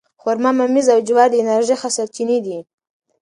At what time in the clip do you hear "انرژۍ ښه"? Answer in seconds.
1.41-1.89